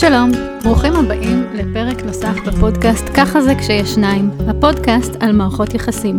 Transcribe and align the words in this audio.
שלום, 0.00 0.30
ברוכים 0.64 0.92
הבאים 0.94 1.46
לפרק 1.54 2.02
נוסף 2.04 2.36
בפודקאסט 2.46 3.04
"ככה 3.14 3.42
זה 3.42 3.54
כשיש 3.54 3.94
שניים", 3.94 4.30
הפודקאסט 4.48 5.16
על 5.20 5.32
מערכות 5.32 5.74
יחסים. 5.74 6.18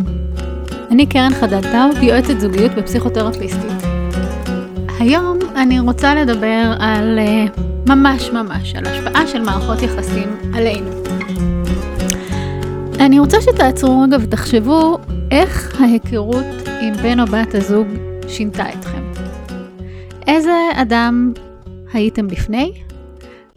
אני 0.92 1.05
קרן 1.05 1.32
חדד 1.40 1.62
טאוב, 1.62 2.04
יועצת 2.04 2.40
זוגיות 2.40 2.72
ופסיכותרפיסטית. 2.78 3.84
היום 5.00 5.40
אני 5.56 5.80
רוצה 5.80 6.16
לדבר 6.16 6.74
על 6.80 7.20
uh, 7.20 7.62
ממש 7.90 8.30
ממש, 8.30 8.76
על 8.76 8.86
השפעה 8.86 9.28
של 9.28 9.42
מערכות 9.42 9.82
יחסים 9.82 10.38
עלינו. 10.54 10.89
אני 13.00 13.20
רוצה 13.20 13.41
שתעצרו 13.41 14.02
רגע 14.02 14.18
ותחשבו 14.21 14.98
איך 15.32 15.82
ההיכרות 15.82 16.68
עם 16.82 16.93
בן 16.93 17.20
או 17.20 17.25
בת 17.25 17.55
הזוג 17.55 17.88
שינתה 18.27 18.70
אתכם. 18.70 19.02
איזה 20.27 20.70
אדם 20.75 21.34
הייתם 21.93 22.27
לפני 22.27 22.71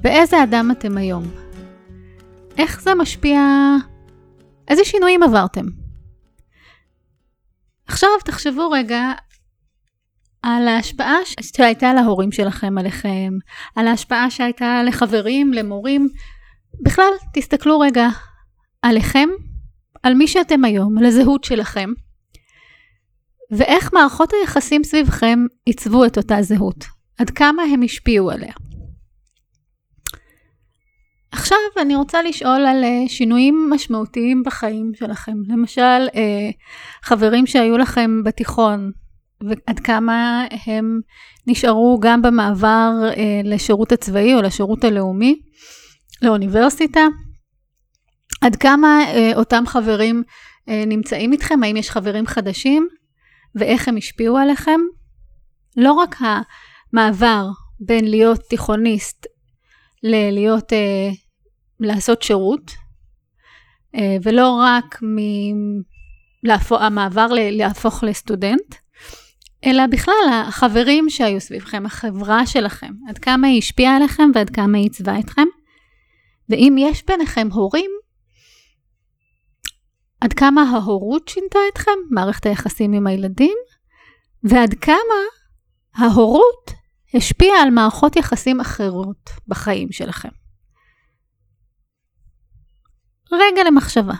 ואיזה 0.02 0.42
אדם 0.42 0.70
אתם 0.70 0.96
היום. 0.96 1.24
איך 2.58 2.82
זה 2.82 2.94
משפיע, 2.94 3.40
איזה 4.68 4.84
שינויים 4.84 5.22
עברתם. 5.22 5.64
עכשיו 7.86 8.10
תחשבו 8.24 8.70
רגע 8.70 9.12
על 10.42 10.68
ההשפעה 10.68 11.16
שהייתה 11.40 11.94
להורים 11.94 12.32
שלכם 12.32 12.78
עליכם, 12.78 13.32
על 13.76 13.86
ההשפעה 13.86 14.30
שהייתה 14.30 14.82
לחברים, 14.82 15.52
למורים. 15.52 16.08
בכלל, 16.82 17.12
תסתכלו 17.34 17.80
רגע 17.80 18.08
עליכם, 18.82 19.28
על 20.02 20.14
מי 20.14 20.28
שאתם 20.28 20.64
היום, 20.64 20.98
על 20.98 21.04
הזהות 21.04 21.44
שלכם, 21.44 21.90
ואיך 23.50 23.92
מערכות 23.92 24.32
היחסים 24.32 24.84
סביבכם 24.84 25.38
עיצבו 25.64 26.04
את 26.04 26.18
אותה 26.18 26.42
זהות. 26.42 26.84
עד 27.18 27.30
כמה 27.30 27.62
הם 27.62 27.82
השפיעו 27.82 28.30
עליה. 28.30 28.52
עכשיו 31.32 31.58
אני 31.80 31.96
רוצה 31.96 32.22
לשאול 32.22 32.66
על 32.66 32.84
uh, 32.84 33.08
שינויים 33.08 33.70
משמעותיים 33.70 34.42
בחיים 34.46 34.92
שלכם. 34.94 35.32
למשל, 35.48 36.06
uh, 36.08 36.14
חברים 37.02 37.46
שהיו 37.46 37.78
לכם 37.78 38.22
בתיכון, 38.24 38.90
ועד 39.40 39.80
כמה 39.80 40.44
הם 40.66 41.00
נשארו 41.46 41.98
גם 42.02 42.22
במעבר 42.22 42.90
uh, 43.10 43.16
לשירות 43.44 43.92
הצבאי 43.92 44.34
או 44.34 44.42
לשירות 44.42 44.84
הלאומי, 44.84 45.40
לאוניברסיטה. 46.22 47.00
עד 48.40 48.56
כמה 48.56 49.04
אותם 49.34 49.64
חברים 49.66 50.22
נמצאים 50.68 51.32
איתכם, 51.32 51.62
האם 51.62 51.76
יש 51.76 51.90
חברים 51.90 52.26
חדשים, 52.26 52.88
ואיך 53.54 53.88
הם 53.88 53.96
השפיעו 53.96 54.38
עליכם. 54.38 54.80
לא 55.76 55.92
רק 55.92 56.16
המעבר 56.20 57.46
בין 57.80 58.10
להיות 58.10 58.40
תיכוניסט 58.40 59.26
ללהיות 60.02 60.72
uh, 60.72 60.76
לעשות 61.80 62.22
שירות, 62.22 62.70
אה, 63.94 64.16
ולא 64.22 64.60
רק 64.62 65.00
המעבר 66.70 67.26
להפוך 67.32 68.04
לסטודנט, 68.04 68.74
אלא 69.64 69.86
בכלל 69.86 70.42
החברים 70.48 71.10
שהיו 71.10 71.40
סביבכם, 71.40 71.86
החברה 71.86 72.46
שלכם, 72.46 72.92
עד 73.08 73.18
כמה 73.18 73.46
היא 73.46 73.58
השפיעה 73.58 73.96
עליכם 73.96 74.30
ועד 74.34 74.50
כמה 74.50 74.78
היא 74.78 74.84
עיצבה 74.84 75.18
אתכם. 75.18 75.46
ואם 76.48 76.76
יש 76.78 77.04
ביניכם 77.06 77.48
הורים, 77.52 77.90
עד 80.20 80.32
כמה 80.32 80.62
ההורות 80.62 81.28
שינתה 81.28 81.58
אתכם, 81.72 81.90
מערכת 82.10 82.46
היחסים 82.46 82.92
עם 82.92 83.06
הילדים, 83.06 83.56
ועד 84.44 84.74
כמה 84.74 85.18
ההורות 85.94 86.70
השפיעה 87.14 87.62
על 87.62 87.70
מערכות 87.70 88.16
יחסים 88.16 88.60
אחרות 88.60 89.30
בחיים 89.48 89.92
שלכם. 89.92 90.28
רגע 93.32 93.64
למחשבה. 93.66 94.14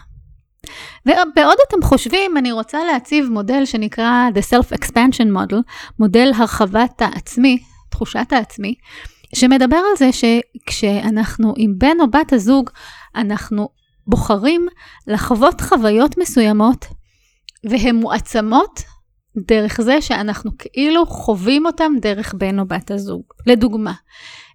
ובעוד 1.07 1.57
אתם 1.69 1.83
חושבים, 1.83 2.37
אני 2.37 2.53
רוצה 2.53 2.85
להציב 2.85 3.29
מודל 3.31 3.65
שנקרא 3.65 4.29
The 4.35 4.55
Self-Expansion 4.55 5.27
Model, 5.37 5.57
מודל 5.99 6.31
הרחבת 6.37 7.03
העצמי, 7.03 7.63
תחושת 7.91 8.27
העצמי, 8.33 8.75
שמדבר 9.35 9.77
על 9.77 9.97
זה 9.99 10.11
שכשאנחנו 10.13 11.55
עם 11.57 11.75
בן 11.79 12.01
או 12.01 12.11
בת 12.11 12.33
הזוג, 12.33 12.71
אנחנו 13.15 13.69
בוחרים 14.07 14.67
לחוות 15.07 15.61
חוויות 15.61 16.19
מסוימות, 16.19 16.87
והן 17.71 17.97
מועצמות 17.97 18.83
דרך 19.37 19.81
זה 19.81 20.03
שאנחנו 20.03 20.51
כאילו 20.59 21.07
חווים 21.07 21.67
אותם 21.67 21.93
דרך 22.01 22.35
בן 22.35 22.59
או 22.59 22.65
בת 22.65 22.91
הזוג. 22.91 23.23
לדוגמה, 23.47 23.93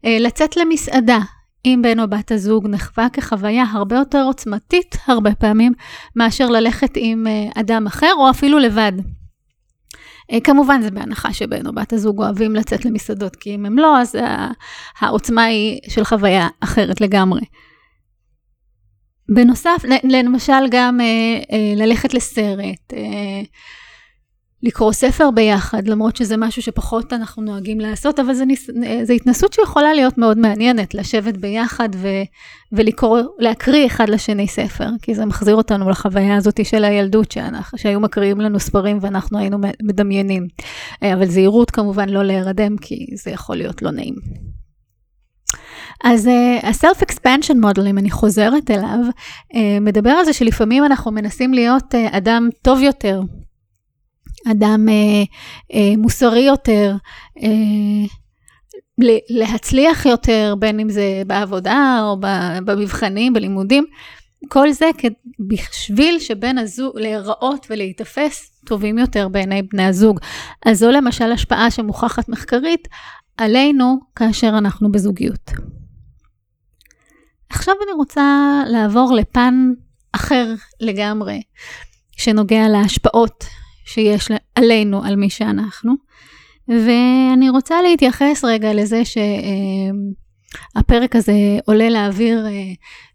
אה, 0.06 0.18
לצאת 0.20 0.58
למסעדה, 0.58 1.20
עם 1.64 1.82
בן 1.82 2.00
או 2.00 2.08
בת 2.08 2.32
הזוג 2.32 2.68
נחווה 2.68 3.10
כחוויה 3.14 3.64
הרבה 3.72 3.96
יותר 3.96 4.24
עוצמתית 4.24 4.96
הרבה 5.08 5.36
פעמים, 5.36 5.74
מאשר 6.16 6.46
ללכת 6.46 6.92
עם 6.96 7.28
אה, 7.28 7.62
אדם 7.62 7.88
אחר 7.88 8.12
או 8.18 8.30
אפילו 8.30 8.60
לבד. 8.60 8.92
אה, 10.32 10.38
כמובן 10.44 10.82
זה 10.82 10.92
בהנחה 10.92 11.34
שבן 11.34 11.68
או 11.68 11.74
בת 11.74 11.94
הזוג 11.94 12.20
אוהבים 12.20 12.56
לצאת 12.56 12.86
למסעדות, 12.86 13.36
כי 13.36 13.56
אם 13.56 13.66
הם 13.66 13.78
לא, 13.78 14.02
אז 14.02 14.16
העוצמה 15.00 15.44
היא 15.44 15.80
של 15.90 16.04
חוויה 16.04 16.48
אחרת 16.60 17.02
לגמרי. 17.02 17.42
בנוסף, 19.36 19.86
למשל 20.04 20.68
גם 20.72 21.00
ללכת 21.78 22.14
לסרט, 22.14 22.94
לקרוא 24.64 24.92
ספר 24.92 25.32
ביחד, 25.32 25.88
למרות 25.88 26.16
שזה 26.16 26.38
משהו 26.38 26.62
שפחות 26.62 27.14
אנחנו 27.14 27.44
נוהגים 27.44 27.80
לעשות, 27.80 28.20
אבל 28.20 28.34
זו 29.04 29.14
התנסות 29.14 29.54
שיכולה 29.54 29.94
להיות 29.94 30.18
מאוד 30.18 30.38
מעניינת, 30.38 30.94
לשבת 30.94 31.38
ביחד 31.38 31.90
ו, 31.96 32.08
ולקרוא, 32.72 33.20
להקריא 33.40 33.86
אחד 33.86 34.10
לשני 34.10 34.48
ספר, 34.48 34.90
כי 35.02 35.16
זה 35.16 35.26
מחזיר 35.26 35.56
אותנו 35.56 35.90
לחוויה 35.90 36.36
הזאת 36.36 36.66
של 36.66 36.84
הילדות, 36.84 37.32
שאנחנו, 37.32 37.78
שהיו 37.78 38.00
מקריאים 38.00 38.42
לנו 38.42 38.60
ספרים 38.60 38.98
ואנחנו 39.02 39.40
היינו 39.40 39.58
מדמיינים. 39.82 40.48
אה, 41.04 41.14
אבל 41.14 41.26
זהירות 41.26 41.72
כמובן 41.72 42.10
לא 42.10 42.24
להירדם, 42.24 42.78
כי 42.78 43.06
זה 43.16 43.32
יכול 43.32 43.56
להיות 43.56 43.82
לא 43.82 43.92
נעים. 43.92 44.16
אז 46.04 46.28
uh, 46.28 46.66
ה-self-expansion 46.66 47.56
model, 47.64 47.88
אם 47.90 47.98
אני 47.98 48.12
חוזרת 48.12 48.72
אליו, 48.72 49.00
uh, 49.54 49.58
מדבר 49.82 50.10
על 50.10 50.26
זה 50.26 50.34
שלפעמים 50.34 50.86
אנחנו 50.86 51.12
מנסים 51.12 51.54
להיות 51.54 51.94
uh, 51.94 52.18
אדם 52.18 52.50
טוב 52.62 52.82
יותר, 52.82 53.22
אדם 54.52 54.90
אה, 54.90 55.24
אה, 55.74 55.98
מוסרי 55.98 56.40
יותר, 56.40 56.96
אה, 57.44 58.08
להצליח 59.30 60.06
יותר, 60.06 60.56
בין 60.60 60.80
אם 60.80 60.90
זה 60.90 61.22
בעבודה 61.28 62.00
או 62.02 62.18
במבחנים, 62.66 63.34
בלימודים, 63.34 63.86
כל 64.48 64.72
זה 64.72 64.90
בשביל 65.40 66.20
שבן 66.20 66.58
הזוג, 66.58 67.00
להיראות 67.00 67.68
ולהיתפס 67.70 68.62
טובים 68.66 68.98
יותר 68.98 69.28
בעיני 69.28 69.62
בני 69.62 69.84
הזוג. 69.84 70.20
אז 70.66 70.80
זו 70.80 70.92
למשל 70.92 71.32
השפעה 71.32 71.72
שמוכחת 71.72 72.30
מחקרית 72.30 72.88
עלינו 73.38 74.00
כאשר 74.16 74.50
אנחנו 74.58 74.92
בזוגיות. 74.92 75.52
עכשיו 77.50 77.74
אני 77.84 77.92
רוצה 77.92 78.62
לעבור 78.68 79.14
לפן 79.14 79.72
אחר 80.12 80.54
לגמרי, 80.80 81.42
שנוגע 82.12 82.68
להשפעות 82.70 83.44
שיש 83.88 84.32
עלינו, 84.56 85.04
על 85.04 85.16
מי 85.16 85.30
שאנחנו. 85.30 85.94
ואני 86.68 87.50
רוצה 87.50 87.82
להתייחס 87.82 88.44
רגע 88.44 88.74
לזה 88.74 89.02
שהפרק 90.76 91.16
הזה 91.16 91.34
עולה 91.66 91.90
לאוויר 91.90 92.46
אה, 92.46 92.52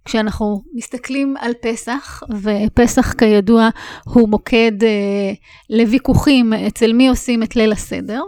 כשאנחנו 0.05 0.63
מסתכלים 0.75 1.35
על 1.41 1.53
פסח, 1.63 2.23
ופסח 2.43 3.13
כידוע 3.13 3.69
הוא 4.05 4.29
מוקד 4.29 4.85
אה, 4.85 5.33
לוויכוחים 5.71 6.53
אצל 6.53 6.93
מי 6.93 7.09
עושים 7.09 7.43
את 7.43 7.57
ליל 7.57 7.73
הסדר, 7.73 8.23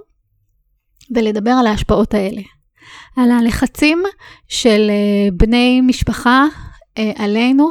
ולדבר 1.15 1.50
על 1.50 1.66
ההשפעות 1.66 2.15
האלה. 2.15 2.43
על 3.16 3.31
הלחצים 3.31 4.03
של 4.49 4.91
אה, 4.91 5.28
בני 5.32 5.81
משפחה 5.81 6.44
עלינו, 7.17 7.70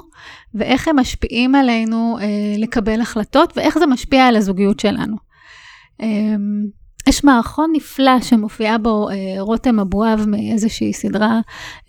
ואיך 0.56 0.88
הם 0.88 1.00
משפיעים 1.00 1.56
עלינו 1.56 2.18
אה, 2.22 2.26
לקבל 2.58 3.02
החלטות, 3.02 3.54
ואיך 3.58 3.78
זה 3.78 3.86
משפיע 3.86 4.28
על 4.28 4.36
הזוגיות 4.36 4.80
שלנו. 4.80 5.16
אה, 6.02 6.36
יש 7.08 7.24
מערכון 7.24 7.72
נפלא 7.74 8.22
שמופיעה 8.22 8.78
בו 8.78 9.10
אה, 9.10 9.16
רותם 9.40 9.80
אבואב 9.80 10.26
מאיזושהי 10.28 10.94
סדרה 10.94 11.40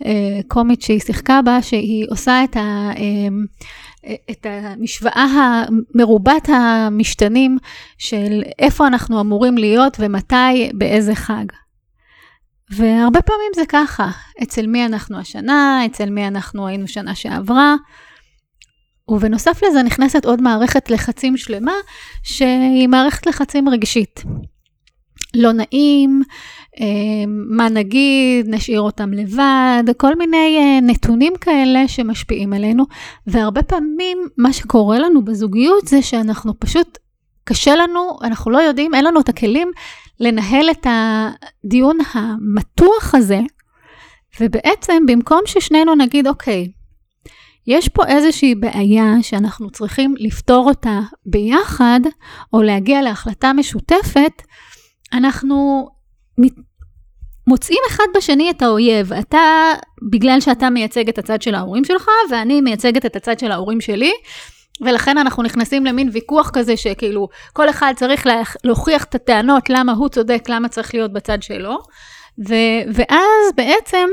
אה, 0.04 0.40
קומית 0.48 0.82
שהיא 0.82 1.00
שיחקה 1.00 1.42
בה, 1.42 1.62
שהיא 1.62 2.06
עושה 2.10 2.44
את, 2.44 2.56
ה, 2.56 2.90
אה, 2.96 4.14
את 4.30 4.46
המשוואה 4.50 5.26
המרובת 5.34 6.48
המשתנים 6.48 7.58
של 7.98 8.42
איפה 8.58 8.86
אנחנו 8.86 9.20
אמורים 9.20 9.58
להיות 9.58 9.96
ומתי, 10.00 10.70
באיזה 10.74 11.14
חג. 11.14 11.44
והרבה 12.70 13.22
פעמים 13.22 13.50
זה 13.54 13.62
ככה, 13.68 14.10
אצל 14.42 14.66
מי 14.66 14.86
אנחנו 14.86 15.18
השנה, 15.18 15.86
אצל 15.86 16.10
מי 16.10 16.26
אנחנו 16.26 16.66
היינו 16.66 16.88
שנה 16.88 17.14
שעברה. 17.14 17.76
ובנוסף 19.08 19.60
לזה 19.62 19.82
נכנסת 19.82 20.24
עוד 20.24 20.42
מערכת 20.42 20.90
לחצים 20.90 21.36
שלמה, 21.36 21.72
שהיא 22.22 22.88
מערכת 22.88 23.26
לחצים 23.26 23.68
רגשית. 23.68 24.22
לא 25.34 25.52
נעים, 25.52 26.22
מה 27.50 27.68
נגיד, 27.68 28.46
נשאיר 28.48 28.80
אותם 28.80 29.12
לבד, 29.12 29.82
כל 29.96 30.14
מיני 30.14 30.80
נתונים 30.82 31.32
כאלה 31.40 31.88
שמשפיעים 31.88 32.52
עלינו. 32.52 32.84
והרבה 33.26 33.62
פעמים 33.62 34.18
מה 34.38 34.52
שקורה 34.52 34.98
לנו 34.98 35.24
בזוגיות 35.24 35.88
זה 35.88 36.02
שאנחנו 36.02 36.60
פשוט, 36.60 36.98
קשה 37.44 37.76
לנו, 37.76 38.18
אנחנו 38.22 38.50
לא 38.50 38.58
יודעים, 38.58 38.94
אין 38.94 39.04
לנו 39.04 39.20
את 39.20 39.28
הכלים 39.28 39.70
לנהל 40.20 40.70
את 40.70 40.86
הדיון 40.86 41.98
המתוח 42.12 43.14
הזה, 43.14 43.40
ובעצם 44.40 45.06
במקום 45.06 45.40
ששנינו 45.46 45.94
נגיד, 45.94 46.26
אוקיי, 46.26 46.68
יש 47.66 47.88
פה 47.88 48.06
איזושהי 48.06 48.54
בעיה 48.54 49.04
שאנחנו 49.22 49.70
צריכים 49.70 50.14
לפתור 50.18 50.68
אותה 50.68 51.00
ביחד, 51.26 52.00
או 52.52 52.62
להגיע 52.62 53.02
להחלטה 53.02 53.52
משותפת, 53.52 54.42
אנחנו 55.12 55.88
מוצאים 57.46 57.78
אחד 57.90 58.04
בשני 58.16 58.50
את 58.50 58.62
האויב. 58.62 59.12
אתה, 59.12 59.38
בגלל 60.10 60.40
שאתה 60.40 60.70
מייצג 60.70 61.08
את 61.08 61.18
הצד 61.18 61.42
של 61.42 61.54
ההורים 61.54 61.84
שלך, 61.84 62.08
ואני 62.30 62.60
מייצגת 62.60 63.06
את 63.06 63.16
הצד 63.16 63.38
של 63.38 63.52
ההורים 63.52 63.80
שלי, 63.80 64.12
ולכן 64.80 65.18
אנחנו 65.18 65.42
נכנסים 65.42 65.86
למין 65.86 66.10
ויכוח 66.12 66.50
כזה 66.52 66.76
שכאילו 66.76 67.28
כל 67.52 67.70
אחד 67.70 67.92
צריך 67.96 68.26
להוכיח 68.64 69.04
את 69.04 69.14
הטענות 69.14 69.70
למה 69.70 69.92
הוא 69.92 70.08
צודק, 70.08 70.44
למה 70.48 70.68
צריך 70.68 70.94
להיות 70.94 71.12
בצד 71.12 71.42
שלו. 71.42 71.78
ו- 72.48 72.82
ואז 72.94 73.52
בעצם 73.56 74.08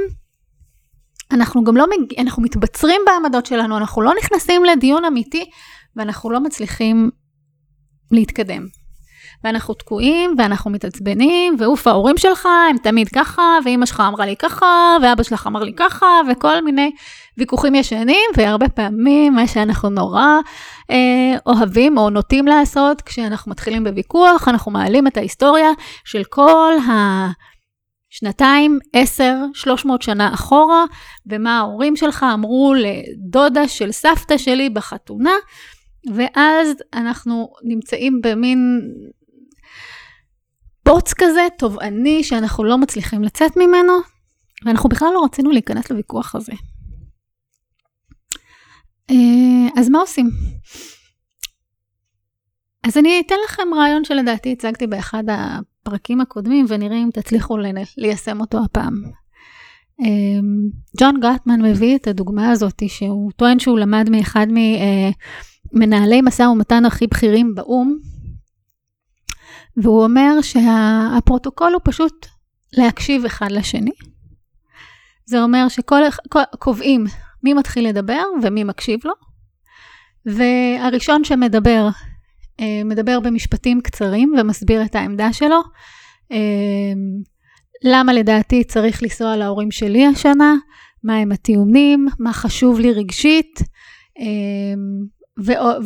אנחנו 1.33 1.63
גם 1.63 1.77
לא, 1.77 1.85
מג... 1.89 2.19
אנחנו 2.19 2.43
מתבצרים 2.43 3.01
בעמדות 3.05 3.45
שלנו, 3.45 3.77
אנחנו 3.77 4.01
לא 4.01 4.13
נכנסים 4.19 4.65
לדיון 4.65 5.05
אמיתי 5.05 5.45
ואנחנו 5.95 6.31
לא 6.31 6.39
מצליחים 6.39 7.09
להתקדם. 8.11 8.67
ואנחנו 9.43 9.73
תקועים, 9.73 10.35
ואנחנו 10.37 10.71
מתעצבנים, 10.71 11.55
ואוף, 11.59 11.87
ההורים 11.87 12.17
שלך 12.17 12.45
הם 12.69 12.77
תמיד 12.77 13.09
ככה, 13.09 13.57
ואימא 13.65 13.85
שלך 13.85 14.03
אמרה 14.07 14.25
לי 14.25 14.35
ככה, 14.35 14.97
ואבא 15.01 15.23
שלך 15.23 15.47
אמר 15.47 15.63
לי 15.63 15.73
ככה, 15.73 16.07
וכל 16.31 16.63
מיני 16.63 16.91
ויכוחים 17.37 17.75
ישנים, 17.75 18.29
והרבה 18.37 18.69
פעמים 18.69 19.33
מה 19.33 19.47
שאנחנו 19.47 19.89
נורא 19.89 20.25
אה, 20.91 21.37
אוהבים 21.45 21.97
או 21.97 22.09
נוטים 22.09 22.47
לעשות, 22.47 23.01
כשאנחנו 23.01 23.51
מתחילים 23.51 23.83
בוויכוח, 23.83 24.47
אנחנו 24.47 24.71
מעלים 24.71 25.07
את 25.07 25.17
ההיסטוריה 25.17 25.69
של 26.05 26.23
כל 26.23 26.73
ה... 26.89 27.27
שנתיים, 28.11 28.79
עשר, 28.93 29.35
שלוש 29.53 29.85
מאות 29.85 30.01
שנה 30.01 30.33
אחורה, 30.33 30.85
ומה 31.25 31.57
ההורים 31.57 31.95
שלך 31.95 32.25
אמרו 32.33 32.73
לדודה 32.77 33.67
של 33.67 33.91
סבתא 33.91 34.37
שלי 34.37 34.69
בחתונה, 34.69 35.33
ואז 36.15 36.69
אנחנו 36.93 37.53
נמצאים 37.63 38.21
במין 38.23 38.81
בוץ 40.85 41.13
כזה, 41.13 41.47
תובעני, 41.57 42.23
שאנחנו 42.23 42.63
לא 42.63 42.77
מצליחים 42.77 43.23
לצאת 43.23 43.57
ממנו, 43.57 43.93
ואנחנו 44.65 44.89
בכלל 44.89 45.09
לא 45.13 45.23
רצינו 45.23 45.51
להיכנס 45.51 45.89
לוויכוח 45.89 46.35
הזה. 46.35 46.53
אה, 49.09 49.81
אז 49.81 49.89
מה 49.89 49.99
עושים? 49.99 50.29
אז 52.87 52.97
אני 52.97 53.21
אתן 53.25 53.35
לכם 53.45 53.67
רעיון 53.75 54.03
שלדעתי 54.03 54.51
הצגתי 54.51 54.87
באחד 54.87 55.23
הפרקים 55.81 56.21
הקודמים, 56.21 56.65
ונראה 56.69 56.97
אם 56.97 57.09
תצליחו 57.13 57.57
ליישם 57.97 58.39
אותו 58.39 58.63
הפעם. 58.63 59.03
אה, 60.01 60.39
ג'ון 60.99 61.19
גטמן 61.19 61.61
מביא 61.61 61.95
את 61.95 62.07
הדוגמה 62.07 62.49
הזאת, 62.49 62.83
שהוא 62.87 63.31
טוען 63.31 63.59
שהוא 63.59 63.79
למד 63.79 64.09
מאחד 64.09 64.47
ממנהלי 65.73 66.21
משא 66.21 66.43
ומתן 66.43 66.85
הכי 66.85 67.07
בכירים 67.07 67.55
באו"ם, 67.55 67.97
והוא 69.77 70.03
אומר 70.03 70.41
שהפרוטוקול 70.41 71.73
הוא 71.73 71.81
פשוט 71.83 72.25
להקשיב 72.73 73.25
אחד 73.25 73.51
לשני. 73.51 73.91
זה 75.25 75.43
אומר 75.43 75.67
שקובעים 75.69 77.05
מי 77.43 77.53
מתחיל 77.53 77.89
לדבר 77.89 78.23
ומי 78.43 78.63
מקשיב 78.63 78.99
לו, 79.03 79.13
והראשון 80.25 81.23
שמדבר, 81.23 81.87
אה, 81.87 82.10
מדבר 82.85 83.19
במשפטים 83.19 83.81
קצרים 83.81 84.33
ומסביר 84.39 84.83
את 84.83 84.95
העמדה 84.95 85.33
שלו. 85.33 85.61
אה, 86.31 86.37
למה 87.83 88.13
לדעתי 88.13 88.63
צריך 88.63 89.03
לנסוע 89.03 89.35
להורים 89.35 89.71
שלי 89.71 90.05
השנה, 90.05 90.55
מהם 91.03 91.31
הטיעונים, 91.31 92.07
מה 92.19 92.33
חשוב 92.33 92.79
לי 92.79 92.91
רגשית, 92.93 93.59
אה, 94.19 94.25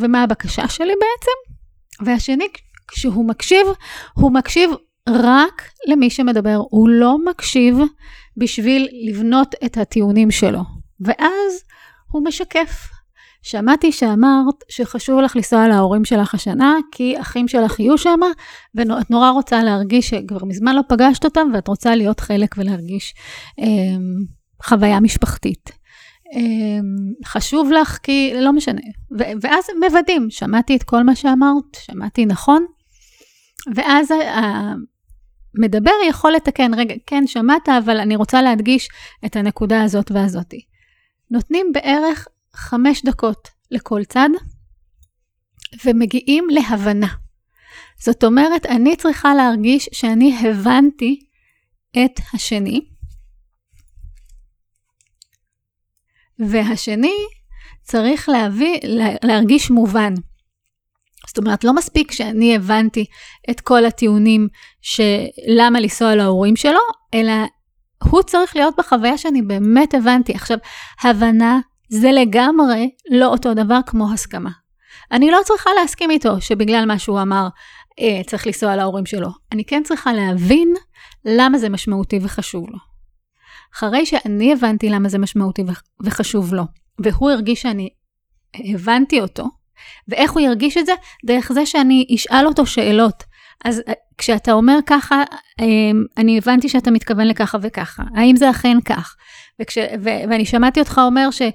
ומה 0.00 0.22
הבקשה 0.22 0.68
שלי 0.68 0.92
בעצם. 0.92 1.64
והשני 2.10 2.46
כשהוא 2.88 3.28
מקשיב, 3.28 3.66
הוא 4.14 4.32
מקשיב 4.32 4.70
רק 5.08 5.62
למי 5.86 6.10
שמדבר, 6.10 6.62
הוא 6.70 6.88
לא 6.88 7.16
מקשיב 7.24 7.78
בשביל 8.36 8.88
לבנות 9.08 9.54
את 9.64 9.76
הטיעונים 9.76 10.30
שלו. 10.30 10.60
ואז 11.00 11.62
הוא 12.10 12.24
משקף. 12.24 12.95
שמעתי 13.42 13.92
שאמרת 13.92 14.54
שחשוב 14.68 15.20
לך 15.20 15.36
לנסוע 15.36 15.68
להורים 15.68 16.04
שלך 16.04 16.34
השנה, 16.34 16.74
כי 16.92 17.20
אחים 17.20 17.48
שלך 17.48 17.80
יהיו 17.80 17.98
שם, 17.98 18.20
ואת 18.74 19.10
נורא 19.10 19.30
רוצה 19.30 19.62
להרגיש 19.62 20.08
שכבר 20.08 20.44
מזמן 20.44 20.76
לא 20.76 20.82
פגשת 20.88 21.24
אותם, 21.24 21.48
ואת 21.54 21.68
רוצה 21.68 21.94
להיות 21.94 22.20
חלק 22.20 22.54
ולהרגיש 22.58 23.14
אה, 23.60 23.96
חוויה 24.64 25.00
משפחתית. 25.00 25.70
אה, 26.34 26.80
חשוב 27.24 27.70
לך 27.70 27.98
כי 28.02 28.32
לא 28.34 28.52
משנה. 28.52 28.80
ו- 29.18 29.32
ואז 29.42 29.64
מוודאים, 29.80 30.26
שמעתי 30.30 30.76
את 30.76 30.82
כל 30.82 31.02
מה 31.02 31.16
שאמרת, 31.16 31.76
שמעתי 31.78 32.26
נכון, 32.26 32.66
ואז 33.74 34.08
המדבר 35.54 35.90
יכול 36.08 36.32
לתקן, 36.32 36.74
רגע, 36.74 36.94
כן, 37.06 37.26
שמעת, 37.26 37.68
אבל 37.68 38.00
אני 38.00 38.16
רוצה 38.16 38.42
להדגיש 38.42 38.88
את 39.26 39.36
הנקודה 39.36 39.82
הזאת 39.82 40.10
והזאתי. 40.10 40.60
נותנים 41.30 41.66
בערך 41.74 42.28
חמש 42.56 43.02
דקות 43.04 43.48
לכל 43.70 44.04
צד, 44.04 44.28
ומגיעים 45.84 46.46
להבנה. 46.50 47.08
זאת 47.98 48.24
אומרת, 48.24 48.66
אני 48.66 48.96
צריכה 48.96 49.34
להרגיש 49.34 49.88
שאני 49.92 50.38
הבנתי 50.38 51.20
את 52.04 52.20
השני, 52.34 52.80
והשני 56.38 57.16
צריך 57.82 58.28
להביא, 58.28 58.78
להרגיש 59.22 59.70
מובן. 59.70 60.14
זאת 61.26 61.38
אומרת, 61.38 61.64
לא 61.64 61.74
מספיק 61.74 62.12
שאני 62.12 62.56
הבנתי 62.56 63.04
את 63.50 63.60
כל 63.60 63.84
הטיעונים 63.84 64.48
שלמה 64.80 65.80
לנסוע 65.80 66.14
להורים 66.14 66.56
שלו, 66.56 66.80
אלא 67.14 67.32
הוא 68.04 68.22
צריך 68.22 68.56
להיות 68.56 68.74
בחוויה 68.78 69.18
שאני 69.18 69.42
באמת 69.42 69.94
הבנתי. 69.94 70.32
עכשיו, 70.32 70.58
הבנה 71.02 71.60
זה 71.88 72.12
לגמרי 72.12 72.90
לא 73.10 73.26
אותו 73.26 73.54
דבר 73.54 73.78
כמו 73.86 74.12
הסכמה. 74.12 74.50
אני 75.12 75.30
לא 75.30 75.38
צריכה 75.44 75.70
להסכים 75.80 76.10
איתו 76.10 76.40
שבגלל 76.40 76.84
מה 76.86 76.98
שהוא 76.98 77.22
אמר 77.22 77.48
אה, 78.00 78.20
צריך 78.26 78.46
לנסוע 78.46 78.76
להורים 78.76 79.06
שלו. 79.06 79.28
אני 79.52 79.64
כן 79.64 79.82
צריכה 79.84 80.12
להבין 80.12 80.74
למה 81.24 81.58
זה 81.58 81.68
משמעותי 81.68 82.18
וחשוב 82.22 82.70
לו. 82.70 82.78
אחרי 83.74 84.06
שאני 84.06 84.52
הבנתי 84.52 84.88
למה 84.90 85.08
זה 85.08 85.18
משמעותי 85.18 85.62
וחשוב 86.04 86.54
לו, 86.54 86.62
והוא 86.98 87.30
הרגיש 87.30 87.62
שאני 87.62 87.88
הבנתי 88.74 89.20
אותו, 89.20 89.44
ואיך 90.08 90.32
הוא 90.32 90.40
ירגיש 90.40 90.76
את 90.76 90.86
זה? 90.86 90.92
דרך 91.24 91.52
זה 91.52 91.66
שאני 91.66 92.06
אשאל 92.14 92.46
אותו 92.46 92.66
שאלות. 92.66 93.24
אז 93.64 93.82
אה, 93.88 93.92
כשאתה 94.18 94.52
אומר 94.52 94.78
ככה, 94.86 95.22
אמ, 95.60 96.04
אני 96.16 96.38
הבנתי 96.38 96.68
שאתה 96.68 96.90
מתכוון 96.90 97.26
לככה 97.26 97.58
וככה, 97.62 98.02
האם 98.16 98.36
זה 98.36 98.50
אכן 98.50 98.80
כך? 98.84 99.16
וכש, 99.62 99.78
ו, 99.78 100.08
ואני 100.30 100.46
שמעתי 100.46 100.80
אותך 100.80 101.00
אומר 101.04 101.30
שא', 101.30 101.50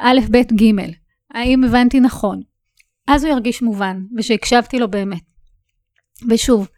אה, 0.00 0.12
ב', 0.30 0.36
ג', 0.36 0.92
האם 1.34 1.64
הבנתי 1.64 2.00
נכון? 2.00 2.40
אז 3.08 3.24
הוא 3.24 3.32
ירגיש 3.32 3.62
מובן, 3.62 4.00
ושהקשבתי 4.16 4.78
לו 4.78 4.90
באמת. 4.90 5.22
ושוב, 6.30 6.68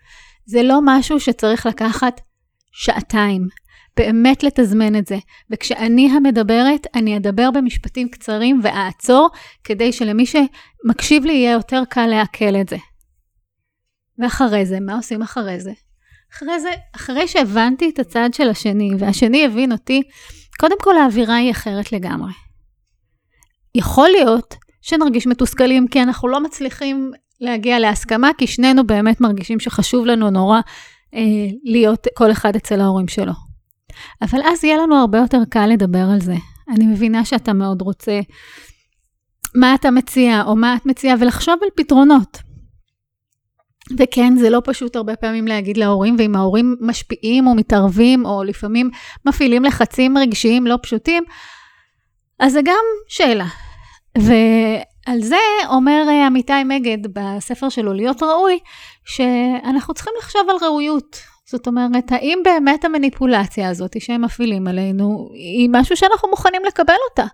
זה 0.47 0.63
לא 0.63 0.81
משהו 0.85 1.21
שצריך 1.21 1.67
לקחת 1.67 2.21
שעתיים. 2.73 3.49
באמת 3.97 4.43
לתזמן 4.43 4.97
את 4.97 5.07
זה. 5.07 5.17
וכשאני 5.51 6.11
המדברת, 6.11 6.87
אני 6.95 7.17
אדבר 7.17 7.51
במשפטים 7.51 8.09
קצרים 8.09 8.61
ואעצור, 8.63 9.29
כדי 9.65 9.93
שלמי 9.93 10.25
שמקשיב 10.27 11.25
לי 11.25 11.33
יהיה 11.33 11.53
יותר 11.53 11.83
קל 11.91 12.07
לעכל 12.07 12.57
את 12.61 12.69
זה. 12.69 12.77
ואחרי 14.19 14.67
זה, 14.67 14.81
מה 14.81 14.97
עושים 14.97 15.23
אחרי 15.23 15.61
זה? 15.61 15.73
אחרי 16.35 16.61
זה, 16.61 16.71
אחרי 16.97 17.29
שהבנתי 17.29 17.91
את 17.95 17.99
הצד 17.99 18.29
של 18.33 18.49
השני, 18.49 18.91
והשני 18.99 19.47
הבין 19.47 19.73
אותי, 19.73 20.03
קודם 20.61 20.77
כל 20.81 20.99
האווירה 20.99 21.35
היא 21.37 21.51
אחרת 21.51 21.93
לגמרי. 21.93 22.33
יכול 23.75 24.09
להיות 24.09 24.55
שנרגיש 24.83 25.27
מתוסכלים 25.27 25.89
כי 25.89 26.03
אנחנו 26.03 26.29
לא 26.29 26.41
מצליחים 26.41 27.13
להגיע 27.41 27.79
להסכמה, 27.79 28.31
כי 28.39 28.47
שנינו 28.47 28.87
באמת 28.87 29.21
מרגישים 29.21 29.61
שחשוב 29.61 30.07
לנו 30.07 30.31
נורא 30.31 30.61
אה, 31.15 31.21
להיות 31.65 32.07
כל 32.15 32.33
אחד 32.33 32.57
אצל 32.57 32.81
ההורים 32.81 33.09
שלו. 33.09 33.33
אבל 34.23 34.41
אז 34.53 34.65
יהיה 34.65 34.77
לנו 34.77 34.97
הרבה 34.97 35.19
יותר 35.19 35.41
קל 35.51 35.67
לדבר 35.67 36.07
על 36.13 36.21
זה. 36.21 36.35
אני 36.75 36.87
מבינה 36.87 37.25
שאתה 37.25 37.53
מאוד 37.53 37.83
רוצה 37.83 38.21
מה 39.55 39.75
אתה 39.75 39.91
מציע 39.91 40.43
או 40.47 40.57
מה 40.57 40.77
את 40.77 40.87
מציעה, 40.87 41.17
ולחשוב 41.21 41.55
על 41.63 41.69
פתרונות. 41.77 42.48
וכן, 43.99 44.37
זה 44.37 44.51
לא 44.51 44.61
פשוט 44.65 44.97
הרבה 44.97 45.17
פעמים 45.17 45.47
להגיד 45.47 45.77
להורים, 45.77 46.17
ואם 46.19 46.37
ההורים 46.37 46.77
משפיעים 46.81 47.47
או 47.47 47.55
מתערבים, 47.55 48.27
או 48.27 48.45
לפעמים 48.45 48.91
מפעילים 49.27 49.65
לחצים 49.65 50.19
רגשיים 50.19 50.67
לא 50.67 50.77
פשוטים, 50.83 51.25
אז 52.41 52.53
זה 52.53 52.61
גם 52.65 52.85
שאלה. 53.09 53.47
ועל 54.19 55.21
זה 55.23 55.37
אומר 55.69 56.05
אה, 56.09 56.27
עמיתי 56.27 56.65
מגד 56.65 56.99
בספר 57.13 57.69
שלו, 57.69 57.93
להיות 57.93 58.23
ראוי, 58.23 58.59
שאנחנו 59.05 59.95
צריכים 59.95 60.13
לחשוב 60.19 60.43
על 60.51 60.57
ראויות. 60.63 61.17
זאת 61.51 61.67
אומרת, 61.67 62.13
האם 62.13 62.39
באמת 62.45 62.85
המניפולציה 62.85 63.69
הזאת 63.69 64.01
שהם 64.01 64.25
מפעילים 64.25 64.67
עלינו, 64.67 65.29
היא 65.33 65.69
משהו 65.73 65.97
שאנחנו 65.97 66.29
מוכנים 66.29 66.63
לקבל 66.67 66.95
אותה? 67.11 67.25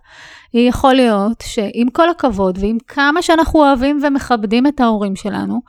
היא 0.53 0.69
יכול 0.69 0.93
להיות 0.93 1.43
שעם 1.45 1.89
כל 1.93 2.09
הכבוד 2.09 2.57
ועם 2.61 2.77
כמה 2.87 3.21
שאנחנו 3.21 3.59
אוהבים 3.59 3.99
ומכבדים 4.03 4.67
את 4.67 4.79
ההורים 4.79 5.15
שלנו, 5.15 5.59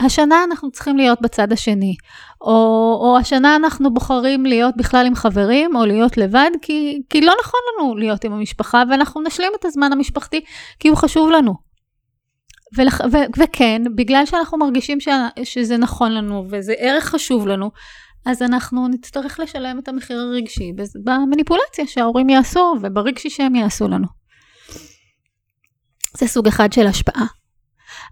השנה 0.00 0.44
אנחנו 0.44 0.70
צריכים 0.70 0.96
להיות 0.96 1.20
בצד 1.20 1.52
השני, 1.52 1.94
או, 2.40 2.98
או 3.00 3.16
השנה 3.20 3.56
אנחנו 3.56 3.94
בוחרים 3.94 4.46
להיות 4.46 4.76
בכלל 4.76 5.06
עם 5.06 5.14
חברים, 5.14 5.76
או 5.76 5.86
להיות 5.86 6.16
לבד, 6.16 6.50
כי, 6.62 7.02
כי 7.10 7.20
לא 7.20 7.34
נכון 7.40 7.60
לנו 7.78 7.96
להיות 7.96 8.24
עם 8.24 8.32
המשפחה, 8.32 8.82
ואנחנו 8.90 9.22
נשלים 9.22 9.52
את 9.60 9.64
הזמן 9.64 9.92
המשפחתי, 9.92 10.40
כי 10.78 10.88
הוא 10.88 10.96
חשוב 10.96 11.30
לנו. 11.30 11.54
ולח, 12.76 13.00
ו, 13.12 13.16
וכן, 13.38 13.82
בגלל 13.94 14.26
שאנחנו 14.26 14.58
מרגישים 14.58 15.00
ש, 15.00 15.08
שזה 15.44 15.76
נכון 15.76 16.12
לנו, 16.12 16.46
וזה 16.50 16.72
ערך 16.78 17.04
חשוב 17.04 17.46
לנו, 17.46 17.70
אז 18.26 18.42
אנחנו 18.42 18.88
נצטרך 18.88 19.40
לשלם 19.40 19.78
את 19.78 19.88
המחיר 19.88 20.20
הרגשי 20.20 20.72
במניפולציה 21.04 21.86
שההורים 21.86 22.28
יעשו, 22.28 22.74
וברגשי 22.82 23.30
שהם 23.30 23.54
יעשו 23.54 23.88
לנו. 23.88 24.06
זה 26.16 26.26
סוג 26.26 26.46
אחד 26.46 26.72
של 26.72 26.86
השפעה. 26.86 27.39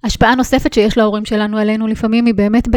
השפעה 0.04 0.34
נוספת 0.34 0.72
שיש 0.72 0.98
להורים 0.98 1.24
שלנו 1.24 1.58
עלינו 1.58 1.86
לפעמים 1.86 2.26
היא 2.26 2.34
באמת 2.34 2.68
ב... 2.68 2.76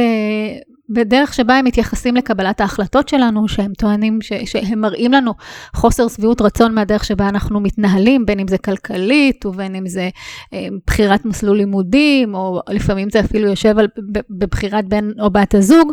בדרך 0.94 1.34
שבה 1.34 1.56
הם 1.56 1.66
מתייחסים 1.66 2.16
לקבלת 2.16 2.62
ההחלטות 2.62 3.10
שלנו, 3.10 3.48
שהם 3.48 3.74
טוענים, 3.74 4.22
ש, 4.22 4.34
שהם 4.46 4.80
מראים 4.80 5.12
לנו 5.12 5.34
חוסר 5.76 6.08
שביעות 6.08 6.42
רצון 6.42 6.76
מהדרך 6.76 7.04
שבה 7.04 7.30
אנחנו 7.30 7.60
מתנהלים, 7.60 8.26
בין 8.26 8.40
אם 8.40 8.48
זה 8.48 8.58
כלכלית 8.58 9.46
ובין 9.46 9.76
אם 9.76 9.88
זה 9.88 10.10
אה, 10.54 10.68
בחירת 10.88 11.26
מסלול 11.26 11.58
לימודים, 11.58 12.36
או 12.36 12.62
לפעמים 12.70 13.10
זה 13.10 13.20
אפילו 13.20 13.48
יושב 13.48 13.80
על, 13.80 13.88
בבחירת 14.30 14.88
בן 14.88 15.10
או 15.20 15.30
בת 15.30 15.56
הזוג, 15.56 15.92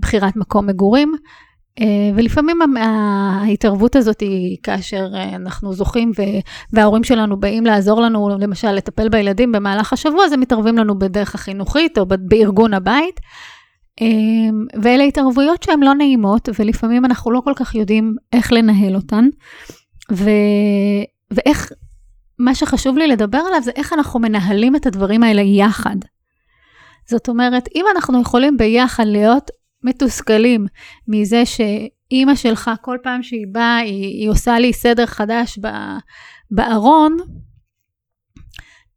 בחירת 0.00 0.36
מקום 0.36 0.66
מגורים. 0.66 1.12
אה, 1.80 2.10
ולפעמים 2.14 2.76
ההתערבות 2.76 3.96
הזאת 3.96 4.20
היא 4.20 4.56
כאשר 4.62 5.06
אה, 5.14 5.36
אנחנו 5.36 5.72
זוכים 5.72 6.12
וההורים 6.72 7.04
שלנו 7.04 7.40
באים 7.40 7.66
לעזור 7.66 8.00
לנו, 8.00 8.28
למשל 8.40 8.72
לטפל 8.72 9.08
בילדים 9.08 9.52
במהלך 9.52 9.92
השבוע, 9.92 10.24
אז 10.24 10.32
הם 10.32 10.40
מתערבים 10.40 10.78
לנו 10.78 10.98
בדרך 10.98 11.34
החינוכית 11.34 11.98
או 11.98 12.06
בארגון 12.06 12.74
הבית. 12.74 13.20
אה, 14.00 14.80
ואלה 14.82 15.04
התערבויות 15.04 15.62
שהן 15.62 15.82
לא 15.82 15.94
נעימות, 15.94 16.48
ולפעמים 16.58 17.04
אנחנו 17.04 17.30
לא 17.30 17.40
כל 17.44 17.52
כך 17.56 17.74
יודעים 17.74 18.16
איך 18.32 18.52
לנהל 18.52 18.96
אותן. 18.96 19.28
ו... 20.12 20.30
ואיך, 21.30 21.72
מה 22.38 22.54
שחשוב 22.54 22.98
לי 22.98 23.06
לדבר 23.06 23.38
עליו 23.38 23.62
זה 23.62 23.70
איך 23.76 23.92
אנחנו 23.92 24.20
מנהלים 24.20 24.76
את 24.76 24.86
הדברים 24.86 25.22
האלה 25.22 25.42
יחד. 25.42 25.96
זאת 27.10 27.28
אומרת, 27.28 27.68
אם 27.74 27.84
אנחנו 27.94 28.20
יכולים 28.20 28.56
ביחד 28.56 29.04
להיות 29.06 29.50
מתוסכלים 29.82 30.66
מזה 31.08 31.42
שאימא 31.46 32.34
שלך, 32.34 32.70
כל 32.82 32.98
פעם 33.02 33.22
שהיא 33.22 33.46
באה, 33.52 33.76
היא, 33.76 34.20
היא 34.20 34.30
עושה 34.30 34.58
לי 34.58 34.72
סדר 34.72 35.06
חדש 35.06 35.58
בארון, 36.50 37.16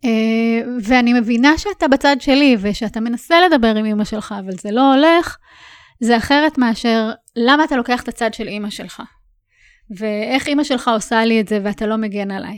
Uh, 0.06 0.68
ואני 0.84 1.14
מבינה 1.14 1.58
שאתה 1.58 1.88
בצד 1.88 2.16
שלי 2.20 2.56
ושאתה 2.62 3.00
מנסה 3.00 3.36
לדבר 3.42 3.76
עם 3.76 3.86
אמא 3.86 4.04
שלך, 4.04 4.36
אבל 4.40 4.52
זה 4.52 4.72
לא 4.72 4.94
הולך, 4.94 5.38
זה 6.00 6.18
אחרת 6.18 6.58
מאשר 6.58 7.12
למה 7.36 7.64
אתה 7.64 7.76
לוקח 7.76 8.04
את 8.04 8.08
הצד 8.08 8.34
של 8.34 8.48
אמא 8.48 8.70
שלך, 8.70 9.04
ואיך 9.98 10.48
אמא 10.48 10.64
שלך 10.64 10.88
עושה 10.88 11.26
לי 11.26 11.42
את 11.42 11.48
זה 11.48 11.60
ואתה 11.64 11.86
לא 11.86 11.98
מגן 11.98 12.32
עליי. 12.32 12.58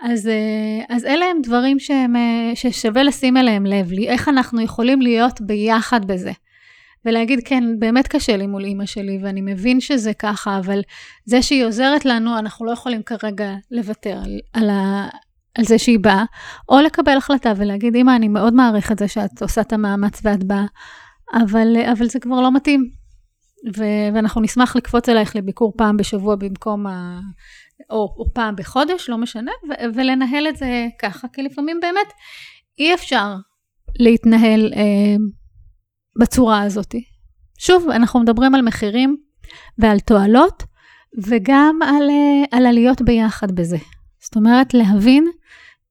אז, 0.00 0.26
uh, 0.26 0.94
אז 0.94 1.04
אלה 1.04 1.26
הם 1.26 1.42
דברים 1.42 1.78
שהם, 1.78 2.16
uh, 2.16 2.56
ששווה 2.56 3.02
לשים 3.02 3.36
אליהם 3.36 3.66
לב, 3.66 3.92
איך 4.06 4.28
אנחנו 4.28 4.60
יכולים 4.60 5.02
להיות 5.02 5.40
ביחד 5.40 6.04
בזה. 6.04 6.32
ולהגיד, 7.04 7.40
כן, 7.44 7.64
באמת 7.78 8.08
קשה 8.08 8.36
לי 8.36 8.46
מול 8.46 8.64
אימא 8.64 8.86
שלי, 8.86 9.18
ואני 9.22 9.40
מבין 9.40 9.80
שזה 9.80 10.14
ככה, 10.14 10.58
אבל 10.58 10.80
זה 11.24 11.42
שהיא 11.42 11.64
עוזרת 11.64 12.04
לנו, 12.04 12.38
אנחנו 12.38 12.66
לא 12.66 12.72
יכולים 12.72 13.02
כרגע 13.02 13.54
לוותר 13.70 14.18
על, 14.24 14.40
על, 14.52 14.70
ה, 14.70 15.08
על 15.58 15.64
זה 15.64 15.78
שהיא 15.78 15.98
באה, 15.98 16.24
או 16.68 16.80
לקבל 16.80 17.16
החלטה 17.16 17.52
ולהגיד, 17.56 17.94
אימא, 17.94 18.16
אני 18.16 18.28
מאוד 18.28 18.54
מעריך 18.54 18.92
את 18.92 18.98
זה 18.98 19.08
שאת 19.08 19.42
עושה 19.42 19.60
את 19.60 19.72
המאמץ 19.72 20.20
ואת 20.24 20.44
באה, 20.44 20.64
אבל, 21.34 21.76
אבל 21.92 22.06
זה 22.06 22.20
כבר 22.20 22.40
לא 22.40 22.52
מתאים. 22.52 23.02
ו- 23.76 24.14
ואנחנו 24.14 24.40
נשמח 24.40 24.76
לקפוץ 24.76 25.08
אלייך 25.08 25.36
לביקור 25.36 25.72
פעם 25.76 25.96
בשבוע 25.96 26.36
במקום 26.36 26.86
ה... 26.86 27.20
או, 27.90 28.14
או 28.18 28.34
פעם 28.34 28.56
בחודש, 28.56 29.08
לא 29.08 29.18
משנה, 29.18 29.50
ו- 29.68 29.94
ולנהל 29.94 30.48
את 30.48 30.56
זה 30.56 30.86
ככה, 30.98 31.28
כי 31.32 31.42
לפעמים 31.42 31.78
באמת 31.82 32.12
אי 32.78 32.94
אפשר 32.94 33.34
להתנהל 33.98 34.72
אה, 34.76 35.16
בצורה 36.16 36.62
הזאת. 36.62 36.94
שוב, 37.58 37.88
אנחנו 37.90 38.20
מדברים 38.20 38.54
על 38.54 38.62
מחירים 38.62 39.16
ועל 39.78 40.00
תועלות, 40.00 40.62
וגם 41.18 41.78
על, 41.82 42.10
אה, 42.10 42.58
על 42.58 42.66
עליות 42.66 43.02
ביחד 43.02 43.52
בזה. 43.52 43.76
זאת 44.20 44.36
אומרת, 44.36 44.74
להבין 44.74 45.26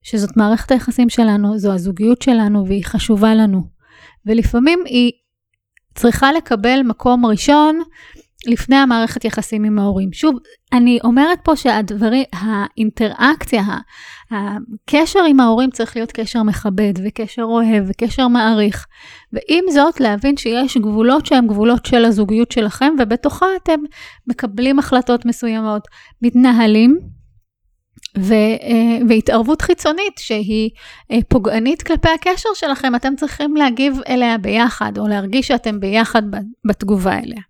שזאת 0.01 0.37
מערכת 0.37 0.71
היחסים 0.71 1.09
שלנו, 1.09 1.57
זו 1.57 1.73
הזוגיות 1.73 2.21
שלנו 2.21 2.67
והיא 2.67 2.85
חשובה 2.85 3.35
לנו. 3.35 3.61
ולפעמים 4.25 4.79
היא 4.85 5.11
צריכה 5.95 6.31
לקבל 6.31 6.81
מקום 6.83 7.25
ראשון 7.25 7.81
לפני 8.47 8.75
המערכת 8.75 9.25
יחסים 9.25 9.63
עם 9.63 9.79
ההורים. 9.79 10.13
שוב, 10.13 10.35
אני 10.73 10.99
אומרת 11.03 11.39
פה 11.43 11.55
שהדברים, 11.55 12.23
האינטראקציה, 12.33 13.63
הקשר 14.31 15.19
עם 15.29 15.39
ההורים 15.39 15.69
צריך 15.71 15.95
להיות 15.95 16.11
קשר 16.11 16.43
מכבד 16.43 16.93
וקשר 17.05 17.43
אוהב 17.43 17.83
וקשר 17.87 18.27
מעריך. 18.27 18.85
ועם 19.33 19.63
זאת, 19.69 19.99
להבין 19.99 20.37
שיש 20.37 20.77
גבולות 20.77 21.25
שהן 21.25 21.47
גבולות 21.47 21.85
של 21.85 22.05
הזוגיות 22.05 22.51
שלכם, 22.51 22.93
ובתוכה 22.99 23.45
אתם 23.63 23.79
מקבלים 24.27 24.79
החלטות 24.79 25.25
מסוימות, 25.25 25.87
מתנהלים. 26.21 26.99
ו, 28.17 28.33
אה, 28.33 28.97
והתערבות 29.09 29.61
חיצונית 29.61 30.17
שהיא 30.17 30.69
אה, 31.11 31.17
פוגענית 31.27 31.81
כלפי 31.81 32.09
הקשר 32.09 32.49
שלכם, 32.53 32.95
אתם 32.95 33.15
צריכים 33.15 33.55
להגיב 33.55 33.99
אליה 34.07 34.37
ביחד, 34.37 34.97
או 34.97 35.07
להרגיש 35.07 35.47
שאתם 35.47 35.79
ביחד 35.79 36.21
בתגובה 36.67 37.19
אליה. 37.19 37.41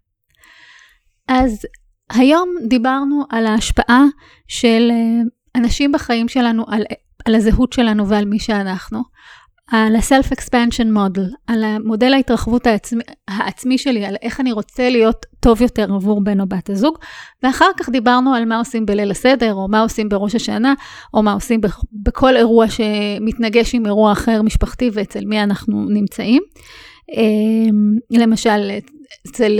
אז 1.34 1.66
היום 2.10 2.50
דיברנו 2.68 3.24
על 3.30 3.46
ההשפעה 3.46 4.06
של 4.48 4.92
אה, 4.92 5.22
אנשים 5.62 5.92
בחיים 5.92 6.28
שלנו, 6.28 6.64
על, 6.68 6.84
על 7.26 7.36
הזהות 7.36 7.74
שלנו 7.74 8.08
ועל 8.08 8.26
מי 8.26 8.40
שאנחנו, 8.40 9.02
על 9.72 9.96
ה-self-expansion 9.96 10.88
model, 10.96 11.36
על 11.48 11.64
המודל 11.64 12.14
ההתרחבות 12.14 12.68
העצמי, 12.68 13.04
העצמי 13.28 13.78
שלי, 13.78 14.06
על 14.06 14.16
איך 14.22 14.40
אני 14.40 14.52
רוצה 14.52 14.90
להיות 14.90 15.26
טוב 15.40 15.62
יותר 15.62 15.94
עבור 15.94 16.24
בן 16.24 16.42
או 16.42 16.46
בת 16.46 16.70
הזוג, 16.70 16.98
ואחר 17.44 17.70
כך 17.78 17.90
דיברנו 17.90 18.34
על 18.34 18.46
מה 18.46 18.58
עושים 18.58 18.86
בליל 18.86 19.12
הסדר, 19.12 19.54
או 19.54 19.68
מה 19.68 19.82
עושים 19.82 20.10
בראש 20.10 20.36
השנה, 20.36 20.74
או 21.14 21.24
מה 21.24 21.34
עושים 21.34 21.62
בכל 22.04 22.38
אירוע 22.38 22.66
שמתנגש 22.70 23.76
עם 23.76 23.86
אירוע 23.86 24.12
אחר 24.12 24.42
משפחתי 24.42 24.90
ואצל 24.94 25.26
מי 25.26 25.44
אנחנו 25.44 25.86
נמצאים. 25.90 26.42
אה, 27.18 28.20
למשל, 28.20 28.72
אצל 29.28 29.60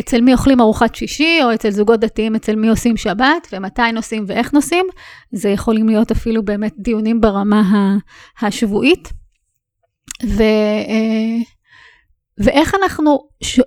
אצל 0.00 0.20
מי 0.20 0.32
אוכלים 0.32 0.60
ארוחת 0.60 0.94
שישי, 0.94 1.38
או 1.44 1.54
אצל 1.54 1.70
זוגות 1.70 2.00
דתיים, 2.00 2.34
אצל 2.34 2.56
מי 2.56 2.68
עושים 2.68 2.96
שבת, 2.96 3.48
ומתי 3.52 3.92
נוסעים 3.92 4.24
ואיך 4.26 4.52
נוסעים. 4.52 4.86
זה 5.32 5.48
יכולים 5.48 5.88
להיות 5.88 6.10
אפילו 6.10 6.44
באמת 6.44 6.72
דיונים 6.78 7.20
ברמה 7.20 7.96
השבועית. 8.42 9.08
ו, 10.26 10.42
אה, 10.42 11.42
ואיך 12.38 12.74
אנחנו 12.82 13.18
ש... 13.42 13.60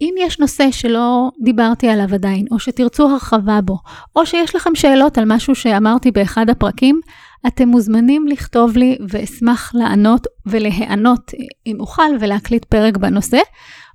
אם 0.00 0.14
יש 0.18 0.40
נושא 0.40 0.70
שלא 0.70 1.30
דיברתי 1.44 1.88
עליו 1.88 2.14
עדיין, 2.14 2.46
או 2.50 2.58
שתרצו 2.58 3.08
הרחבה 3.08 3.60
בו, 3.60 3.78
או 4.16 4.26
שיש 4.26 4.54
לכם 4.54 4.74
שאלות 4.74 5.18
על 5.18 5.24
משהו 5.26 5.54
שאמרתי 5.54 6.10
באחד 6.10 6.50
הפרקים, 6.50 7.00
אתם 7.46 7.68
מוזמנים 7.68 8.26
לכתוב 8.28 8.76
לי 8.76 8.98
ואשמח 9.08 9.74
לענות 9.74 10.26
ולהיענות 10.46 11.32
אם 11.66 11.76
אוכל 11.80 12.10
ולהקליט 12.20 12.64
פרק 12.64 12.96
בנושא, 12.96 13.38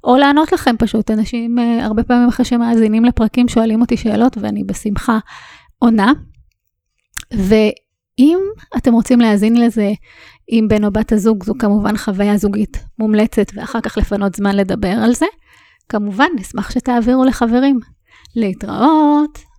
או 0.04 0.18
לענות 0.18 0.52
לכם 0.52 0.76
פשוט. 0.80 1.12
אנשים 1.12 1.60
אה, 1.60 1.86
הרבה 1.86 2.04
פעמים 2.04 2.28
אחרי 2.28 2.46
שמאזינים 2.46 3.06
לפרקים 3.06 3.48
שואלים 3.48 3.82
אותי 3.82 3.98
שאלות 3.98 4.38
ואני 4.42 4.64
בשמחה 4.64 5.20
עונה. 5.80 6.14
ואם 8.22 8.40
אתם 8.78 8.94
רוצים 8.94 9.20
להאזין 9.20 9.62
לזה 9.62 9.92
עם 10.48 10.68
בן 10.68 10.84
או 10.86 10.92
בת 10.92 11.12
הזוג, 11.12 11.44
זו 11.44 11.54
כמובן 11.60 11.98
חוויה 11.98 12.38
זוגית 12.38 12.84
מומלצת 13.00 13.52
ואחר 13.56 13.82
כך 13.82 13.98
לפנות 13.98 14.36
זמן 14.36 14.56
לדבר 14.56 14.96
על 15.04 15.14
זה. 15.14 15.26
כמובן, 15.90 16.26
נשמח 16.36 16.72
שתעבירו 16.72 17.26
לחברים. 17.26 17.80
להתראות. 18.36 19.51